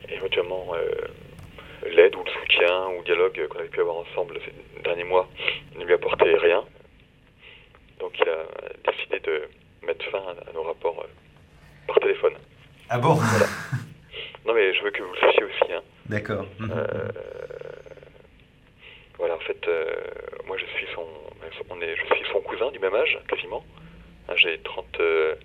[0.09, 0.67] éventuellement
[1.89, 5.27] l'aide ou le soutien ou le dialogue qu'on avait pu avoir ensemble ces derniers mois
[5.77, 6.63] ne lui apportait rien.
[7.99, 9.47] Donc il a décidé de
[9.85, 11.07] mettre fin à, nos rapports euh,
[11.87, 12.33] par téléphone.
[12.89, 13.17] Ah bon?
[14.45, 15.71] Non mais je veux que vous le sachiez aussi.
[15.71, 15.81] Hein.
[16.07, 16.45] D'accord.
[16.59, 16.71] Mhm.
[16.71, 17.09] Euh,
[19.17, 19.93] voilà, en fait, euh,
[20.47, 21.05] moi je suis son,
[21.69, 23.63] on est, je suis son cousin du même âge, quasiment.
[24.27, 25.35] Hein, J'ai 30, euh,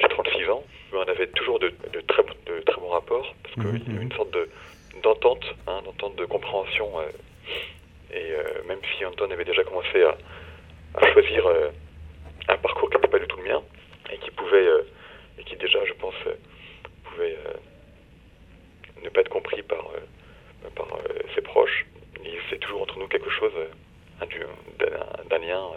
[0.00, 0.62] j'ai 36 ans.
[0.92, 4.02] Mais on avait toujours de, de très, de très bons rapports parce qu'il y avait
[4.02, 4.50] une sorte de
[5.02, 7.00] d'entente, hein, d'entente de compréhension.
[7.00, 7.08] euh,
[8.12, 11.70] et euh, même si Anton avait déjà commencé à, choisir euh,
[12.48, 13.62] un parcours qui n'était pas du tout le mien
[14.12, 14.66] et qui pouvait,
[15.38, 16.14] et qui déjà, je pense,
[17.04, 17.36] pouvait
[19.02, 19.84] ne pas être compris par,
[20.76, 20.86] par
[21.34, 21.86] ses proches.
[22.22, 23.52] Il c'est toujours entre nous quelque chose,
[24.20, 24.44] un du-
[25.30, 25.70] d'un lien.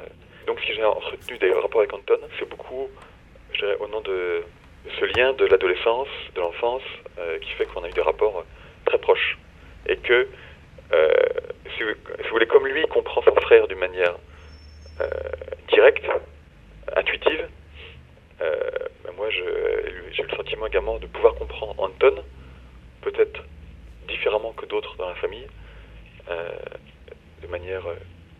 [0.47, 2.89] Donc si j'ai entretenu des rapports avec Anton, c'est beaucoup
[3.79, 4.43] au nom de
[4.99, 6.83] ce lien de l'adolescence, de l'enfance,
[7.41, 8.43] qui fait qu'on a eu des rapports
[8.85, 9.37] très proches.
[9.87, 10.27] Et que,
[10.93, 11.09] euh,
[11.75, 11.93] si, vous,
[12.31, 14.15] voulez, comme lui comprend son frère d'une manière
[15.01, 15.07] euh,
[15.69, 16.05] directe,
[16.95, 17.47] intuitive,
[18.41, 18.59] euh,
[19.03, 22.23] ben moi j'ai le sentiment également de pouvoir comprendre Anton,
[23.01, 23.43] peut-être
[24.07, 25.47] différemment que d'autres dans la famille,
[26.27, 27.83] de manière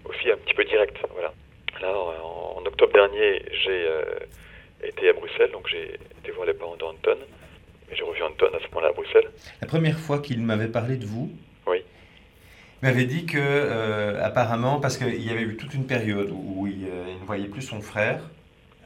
[0.06, 0.98] aussi un petit peu directe.
[1.14, 1.34] Voilà.
[1.82, 3.90] Là, en, en octobre dernier, j'ai
[4.84, 7.18] été à Bruxelles, donc j'ai été voir les parents d'Anton.
[7.91, 9.30] J'ai revu Anton à ce moment-là à Bruxelles.
[9.62, 11.32] La première fois qu'il m'avait parlé de vous,
[11.67, 11.78] Oui.
[12.82, 16.67] il m'avait dit que, euh, apparemment, parce qu'il y avait eu toute une période où
[16.67, 18.21] il, euh, il ne voyait plus son frère,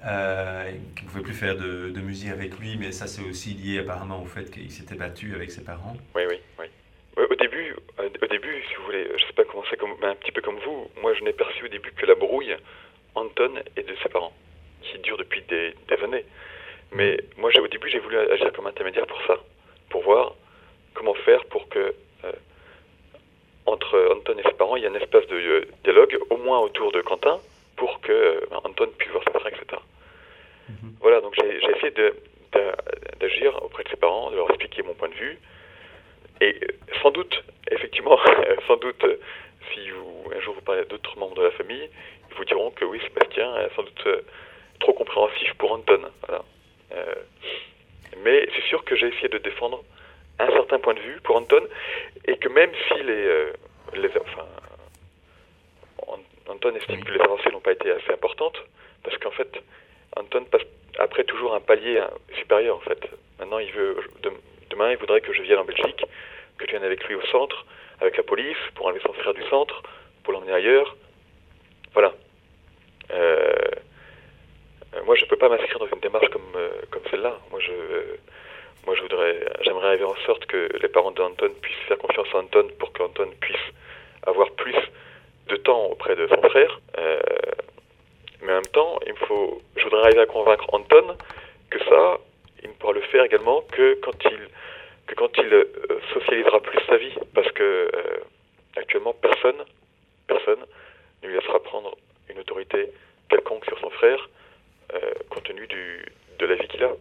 [0.05, 3.53] euh, qu'il ne pouvait plus faire de, de musique avec lui, mais ça c'est aussi
[3.53, 5.95] lié apparemment au fait qu'il s'était battu avec ses parents.
[6.15, 6.65] Oui, oui, oui.
[7.17, 10.15] Au début, au début, si vous voulez, je sais pas comment c'est, comme, mais un
[10.15, 12.55] petit peu comme vous, moi je n'ai perçu au début que la brouille
[13.15, 14.31] Anton et de ses parents,
[14.83, 16.23] qui dure depuis des, des années.
[16.91, 19.37] Mais moi, au début, j'ai voulu agir comme intermédiaire pour ça,
[19.89, 20.33] pour voir
[20.93, 21.93] comment faire pour que
[22.25, 22.31] euh,
[23.65, 26.59] entre Anton et ses parents, il y ait un espace de euh, dialogue, au moins
[26.59, 27.39] autour de Quentin,
[27.75, 29.81] pour que euh, Anton puisse voir son frère, etc.
[31.01, 31.91] Voilà, donc j'ai essayé
[33.19, 35.39] d'agir auprès de ses parents, de leur expliquer mon point de vue,
[36.41, 36.59] et
[37.01, 38.19] sans doute, effectivement,
[38.67, 39.03] sans doute,
[39.73, 41.89] si vous, un jour vous parlez à d'autres membres de la famille,
[42.29, 44.07] ils vous diront que oui, Sébastien est sans doute
[44.79, 46.01] trop compréhensif pour Anton.
[46.27, 46.43] Voilà.
[46.93, 47.15] Euh,
[48.23, 49.83] mais c'est sûr que j'ai essayé de défendre
[50.39, 51.63] un certain point de vue pour Anton,
[52.25, 53.53] et que même si les, euh,
[53.95, 54.45] les enfin,
[56.07, 58.57] An- Anton estime que les avancées n'ont pas été assez importantes,
[59.03, 59.51] parce qu'en fait,
[60.15, 60.63] Anton passe
[60.97, 62.99] après toujours un palier hein, supérieur en fait.
[63.39, 64.31] Maintenant, il veut de-
[64.69, 66.03] demain, il voudrait que je vienne en Belgique,
[66.57, 67.65] que je vienne avec lui au centre,
[68.01, 69.83] avec la police, pour enlever son frère du centre,
[70.23, 70.95] pour l'emmener ailleurs.
[71.93, 72.13] Voilà.
[73.11, 73.53] Euh,
[75.09, 77.35] moi, je peux pas m'inscrire dans une démarche comme, euh, comme celle-là.
[77.49, 77.73] Moi, je,
[78.85, 82.37] moi, je voudrais, j'aimerais arriver en sorte que les parents d'Anton puissent faire confiance à
[82.37, 83.65] Anton pour qu'Anton puisse
[84.27, 84.77] avoir plus
[85.47, 86.79] de temps auprès de son frère.
[86.99, 87.19] Euh,
[88.43, 91.17] mais en même temps, il me faut, je voudrais arriver à convaincre Anton
[91.71, 92.19] que ça,
[92.61, 94.37] il ne pourra le faire également que quand il,
[95.07, 95.65] que quand il euh,
[96.13, 97.89] socialisera plus sa vie, parce que
[98.77, 99.65] actuellement personne,
[100.27, 100.59] personne
[101.23, 101.97] ne lui laissera prendre
[102.29, 102.91] une autorité
[103.27, 104.29] quelconque sur son frère,
[104.93, 106.05] euh, compte tenu du,
[106.39, 106.91] de la vie qu'il a.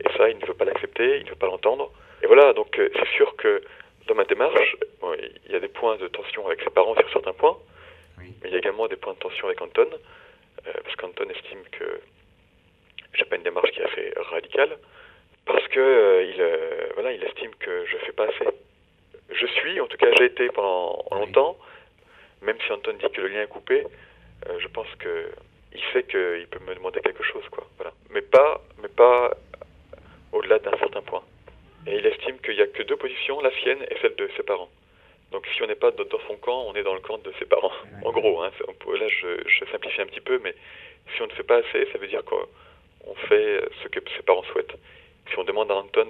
[0.00, 1.92] Et ça, il ne veut pas l'accepter, il ne veut pas l'entendre.
[2.22, 3.62] Et voilà, donc euh, c'est sûr que
[4.06, 5.14] dans ma démarche, bon,
[5.46, 7.58] il y a des points de tension avec ses parents sur certains points,
[8.18, 9.88] mais il y a également des points de tension avec Anton,
[10.66, 12.00] euh, parce qu'Anton estime que
[13.14, 14.76] j'ai pas une démarche qui est assez radicale,
[15.46, 18.48] parce que il, voilà, il estime que je fais pas assez.
[19.30, 21.56] Je suis, en tout cas j'ai été pendant longtemps,
[22.42, 23.86] même si Anton dit que le lien est coupé,
[24.58, 25.28] je pense que
[25.74, 27.66] il sait qu'il peut me demander quelque chose, quoi.
[27.76, 27.92] Voilà.
[28.10, 29.36] Mais pas, mais pas
[30.32, 31.22] au-delà d'un certain point.
[31.86, 34.42] Et il estime qu'il n'y a que deux positions, la sienne et celle de ses
[34.42, 34.70] parents.
[35.32, 37.44] Donc si on n'est pas dans son camp, on est dans le camp de ses
[37.44, 37.72] parents.
[38.04, 38.50] En gros, hein,
[38.98, 40.54] là je, je simplifie un petit peu, mais
[41.14, 42.46] si on ne fait pas assez, ça veut dire qu'on
[43.06, 44.76] on fait ce que ses parents souhaitent.
[45.30, 46.06] Si on demande à Anton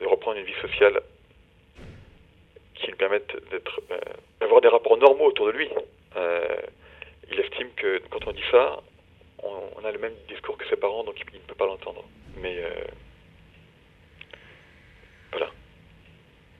[0.00, 1.00] de reprendre une vie sociale
[2.74, 3.98] qui lui permette d'être, euh,
[4.40, 5.68] d'avoir des rapports normaux autour de lui,
[6.16, 6.56] euh,
[7.30, 8.80] il estime que quand on dit ça,
[9.44, 11.66] on, on a le même discours que ses parents, donc il, il ne peut pas
[11.66, 12.04] l'entendre.
[12.40, 12.84] Mais euh,
[15.32, 15.46] voilà.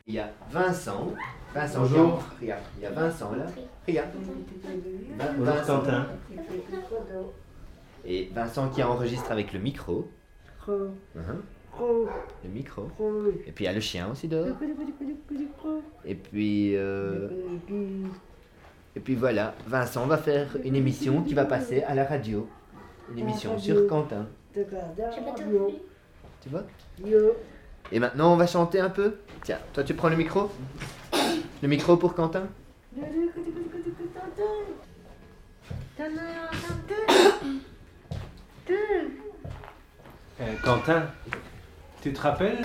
[0.07, 1.15] Il y a Vincent.
[1.55, 1.97] Vincent, Bonjour.
[1.97, 2.37] qui entre.
[2.41, 3.47] Regarde, il y a Vincent là.
[5.19, 5.81] Bonjour, Vincent.
[5.81, 6.07] Quentin.
[8.05, 10.09] Et Vincent qui enregistre avec le micro.
[10.59, 10.73] Pro.
[11.15, 11.43] Mhm.
[11.73, 12.09] Pro.
[12.45, 12.83] Le micro.
[12.83, 13.27] Pro.
[13.47, 14.49] Et puis il y a le chien aussi dehors.
[16.05, 16.77] Et puis.
[16.77, 17.29] euh,
[18.97, 22.47] Et puis voilà, Vincent va faire une émission qui va passer à la radio.
[23.13, 24.27] Une émission sur Quentin.
[26.41, 26.63] Tu vois?
[27.93, 29.17] Et maintenant on va chanter un peu.
[29.43, 30.51] Tiens, toi tu prends le micro.
[31.63, 32.49] Le micro pour Quentin.
[40.41, 41.07] Euh, Quentin,
[42.03, 42.65] tu te rappelles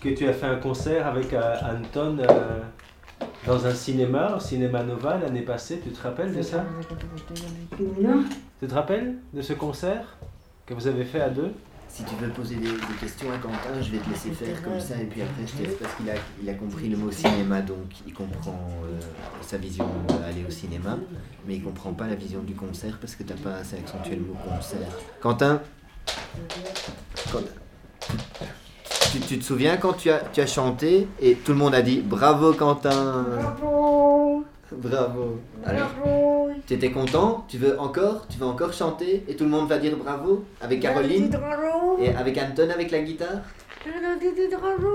[0.00, 2.60] que tu as fait un concert avec euh, Anton euh,
[3.46, 6.64] dans un cinéma, au Cinéma Nova, l'année passée Tu te rappelles de ça?
[8.60, 10.16] Tu te rappelles de ce concert
[10.66, 11.52] que vous avez fait à deux?
[11.88, 14.96] Si tu veux poser des, questions à Quentin, je vais te laisser faire comme ça
[15.00, 18.58] et puis après je te parce qu'il a, compris le mot cinéma donc il comprend
[18.84, 18.98] euh,
[19.42, 20.98] sa vision d'aller au cinéma
[21.46, 24.22] mais il comprend pas la vision du concert parce que t'as pas assez accentué le
[24.22, 24.88] mot concert.
[25.20, 25.62] Quentin?
[27.30, 27.46] Quentin,
[29.14, 31.82] tu, tu te souviens quand tu as, tu as chanté et tout le monde a
[31.82, 34.44] dit bravo Quentin Bravo.
[34.72, 36.48] Bravo Alors Bravo.
[36.66, 37.44] tu étais content?
[37.48, 38.26] Tu veux encore?
[38.28, 39.22] Tu veux encore chanter?
[39.28, 40.44] Et tout le monde va dire bravo?
[40.60, 41.28] Avec Caroline?
[41.28, 41.98] Bravo.
[42.00, 43.42] et avec Anton avec la guitare?
[43.84, 44.88] Bravo.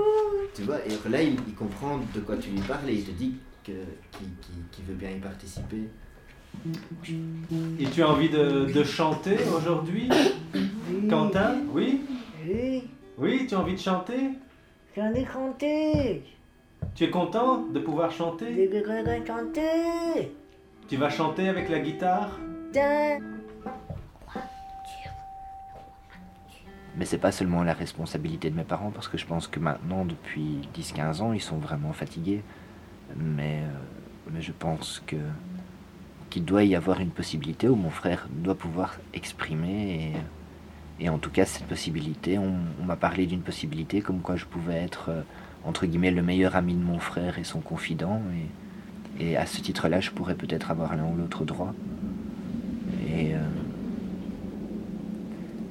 [0.54, 3.12] Tu vois, et là, il, il comprend de quoi tu lui parles et il te
[3.12, 5.88] dit que, qu'il, qu'il- qu'il veut bien y participer.
[7.78, 10.08] Et tu as envie de, de chanter aujourd'hui
[11.08, 11.54] Quentin?
[11.72, 12.00] Oui?
[12.46, 12.82] Oui.
[13.20, 14.30] Oui, tu as envie de chanter?
[14.96, 16.22] J'en ai chanté.
[16.94, 18.46] Tu es content de pouvoir chanter?
[18.54, 20.34] J'ai chanté.
[20.88, 22.40] Tu vas chanter avec la guitare?
[26.96, 30.06] Mais c'est pas seulement la responsabilité de mes parents, parce que je pense que maintenant,
[30.06, 32.42] depuis 10-15 ans, ils sont vraiment fatigués.
[33.16, 35.16] Mais, euh, mais je pense que
[36.30, 40.14] qu'il doit y avoir une possibilité où mon frère doit pouvoir exprimer.
[40.14, 40.39] Et,
[41.00, 44.74] et en tout cas, cette possibilité, on, m'a parlé d'une possibilité comme quoi je pouvais
[44.74, 45.22] être, euh,
[45.64, 48.20] entre guillemets, le meilleur ami de mon frère et son confident.
[49.18, 51.74] Et, à ce titre-là, je pourrais peut-être avoir l'un ou l'autre droit.
[53.10, 53.38] Euh,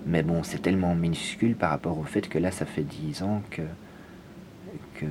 [0.06, 3.42] mais bon, c'est tellement minuscule par rapport au fait que là, ça fait 10 ans
[3.52, 3.62] que.
[4.96, 5.06] que,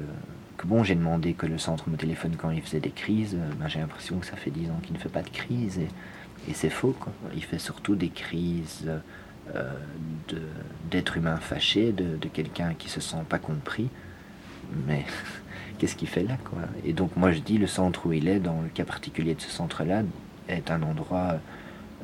[0.57, 3.35] que bon, j'ai demandé que le centre me téléphone quand il faisait des crises.
[3.35, 5.79] euh, ben, j'ai l'impression que ça fait 10 ans qu'il ne fait pas de crise.
[5.79, 5.89] Et,
[6.49, 7.13] et c'est faux, quoi.
[7.35, 8.89] Il fait surtout des crises
[10.91, 13.89] d'être humain fâché, de, quelqu'un qui se sent pas compris.
[14.87, 15.05] Mais
[15.79, 16.61] qu'est-ce qu'il fait là, quoi?
[16.85, 19.41] Et donc, moi, je dis, le centre où il est, dans le cas particulier de
[19.41, 20.03] ce centre-là,
[20.49, 21.37] est un endroit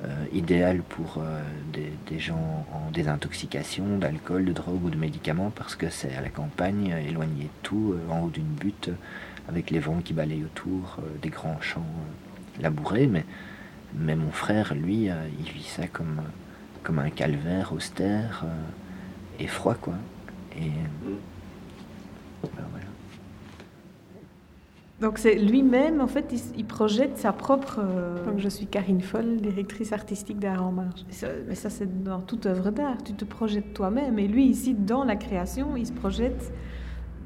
[0.04, 1.40] euh, idéal pour euh,
[1.72, 6.28] des, gens en désintoxication d'alcool, de drogue ou de médicaments parce que c'est à la
[6.28, 8.96] campagne, euh, éloigné de tout, euh, en haut d'une butte, euh,
[9.48, 13.06] avec les vents qui balayent autour, euh, des grands champs euh, labourés.
[13.06, 13.24] Mais,
[13.94, 16.28] mais mon frère, lui, euh, il vit ça comme, euh,
[16.84, 19.94] comme un calvaire austère euh, et froid, quoi.
[20.56, 20.70] Et
[22.42, 22.86] ben voilà.
[25.00, 27.80] Donc c'est lui-même, en fait, il, il projette sa propre...
[27.82, 31.04] euh, Donc je suis Karine Foll, directrice artistique d'Art en Marche.
[31.10, 33.02] Ça- mais ça, c'est dans toute œuvre d'art.
[33.02, 34.18] Tu te projettes toi-même.
[34.20, 36.52] Et lui, ici, dans la création, il se projette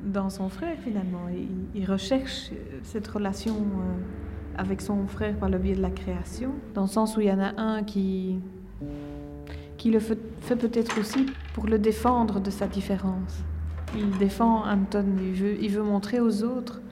[0.04, 1.26] dans son frère, finalement.
[1.74, 6.52] Il recherche euh, cette relation euh, avec son frère par le biais de la création.
[6.74, 8.38] Dans le sens où il y en a un qui,
[9.78, 10.16] qui le fait,
[10.56, 13.42] peut-être aussi pour le défendre de sa différence.
[13.96, 16.82] Il défend Anton, il veut, il veut montrer aux autres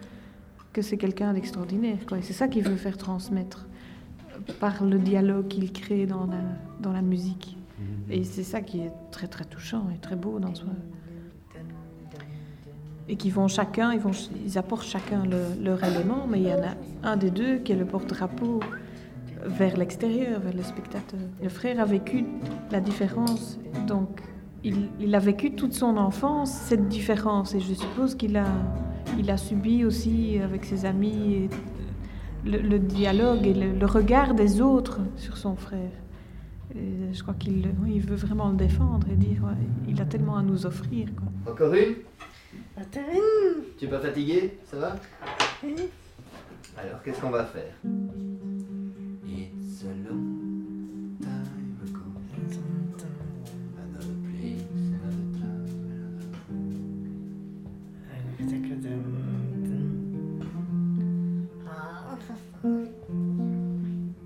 [0.73, 1.99] que c'est quelqu'un d'extraordinaire.
[2.17, 3.67] Et c'est ça qu'il veut faire transmettre
[4.61, 6.41] par le dialogue qu'il crée dans la,
[6.81, 7.59] dans la musique.
[8.09, 10.65] Et c'est ça qui est très très touchant et très beau dans ce...
[13.09, 14.13] Et qui vont chacun, ils, vont,
[14.45, 16.75] ils apportent chacun le- leur élément, mais il y en a
[17.05, 18.61] un des deux qui est le porte-drapeau
[19.47, 21.21] vers l'extérieur, vers le spectateur.
[21.43, 22.25] Le frère a vécu
[22.71, 24.21] la différence, donc
[24.65, 28.47] il, il a vécu toute son enfance cette différence, et je suppose qu'il a,
[29.19, 31.51] il a subi aussi avec ses amis et
[32.45, 35.91] le, le dialogue et le, le regard des autres sur son frère.
[36.75, 40.37] Et je crois qu'il il veut vraiment le défendre et dire ouais, il a tellement
[40.37, 41.09] à nous offrir.
[41.17, 41.53] Quoi.
[41.53, 41.95] Encore une?
[42.77, 44.97] Catherine Tu es pas fatigué Ça va?
[46.77, 47.73] Alors, qu'est-ce qu'on va faire?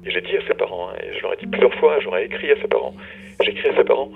[0.03, 2.25] Et j'ai dit à ses parents, hein, et je leur ai dit plusieurs fois, j'aurais
[2.25, 2.95] écrit à ses parents,
[3.43, 4.11] j'ai écrit à ses parents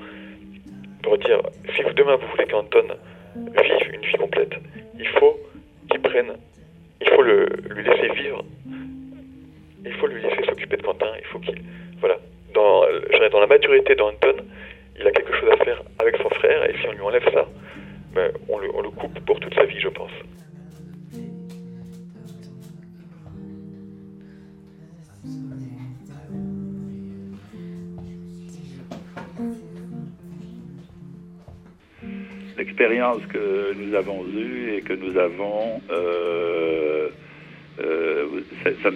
[1.02, 1.40] pour dire
[1.76, 2.86] si vous demain vous voulez qu'Anton
[3.36, 4.54] vive une vie complète,
[4.98, 5.38] il faut
[5.90, 6.32] qu'il prenne,
[7.00, 8.44] il faut le, lui laisser vivre,
[9.84, 11.60] il faut lui laisser s'occuper de Quentin, il faut qu'il.
[12.00, 12.18] Voilà.
[12.54, 12.84] Dans,
[13.40, 14.36] la maturité d'Anton,
[14.98, 17.46] il a quelque chose à faire avec son frère, et si on lui enlève ça,
[18.14, 20.12] ben, on, le, coupe pour toute sa vie, je pense.
[32.56, 37.08] L'expérience que nous avons eue et que nous avons, euh,
[37.80, 38.26] euh,
[38.62, 38.90] ça,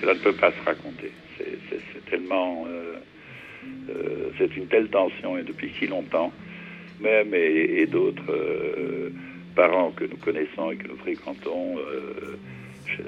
[0.00, 1.12] cela ne peut pas se raconter.
[1.36, 1.44] C'est-
[2.10, 2.96] tellement, euh,
[3.90, 6.32] euh, c'est une telle tension et depuis si longtemps,
[7.00, 9.10] même et, et d'autres euh,
[9.54, 11.76] parents que nous connaissons et que nous fréquentons,
[12.86, 13.06] ch-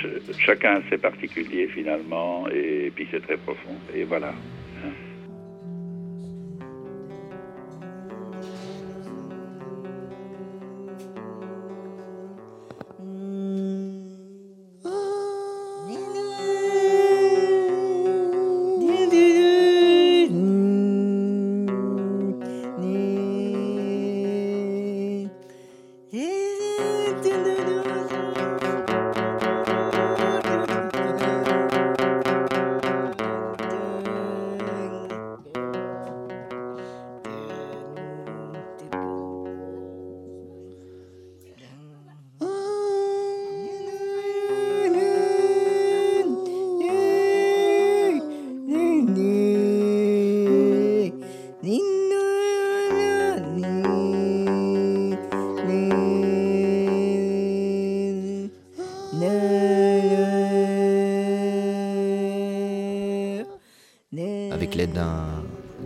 [0.00, 3.76] ch- chacun c'est particulier finalement et, puis c'est très profond.
[3.94, 4.32] Et voilà.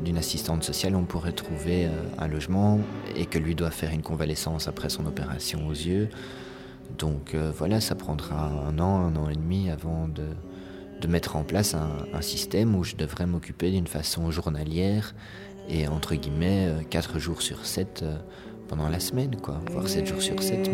[0.04, 2.78] D'une assistante sociale, on pourrait trouver euh, un logement
[3.16, 6.08] et que lui doit faire une convalescence après son opération aux yeux.
[6.98, 10.24] Donc euh, voilà, ça prendra un an, un an et demi avant de,
[11.08, 15.14] mettre en place un, système où je devrais m'occuper d'une façon journalière
[15.68, 18.04] et entre guillemets 4 jours sur 7
[18.68, 20.70] pendant la semaine, quoi, voire 7 jours sur 7.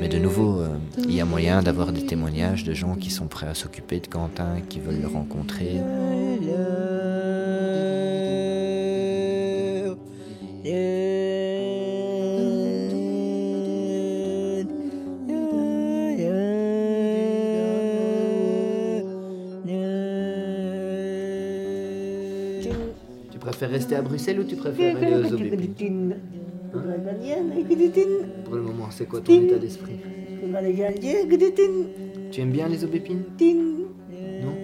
[0.00, 3.26] Mais, de nouveau, euh, il y a moyen d'avoir des témoignages de gens qui sont
[3.26, 5.80] prêts à s'occuper de Quentin, qui veulent le rencontrer.
[23.66, 26.16] Préfères rester à Bruxelles ou tu préfères aller aux Aubépines
[28.44, 29.96] Pour le moment, c'est quoi ton état d'esprit
[32.30, 33.24] Tu aimes bien les aubépines
[34.42, 34.54] Non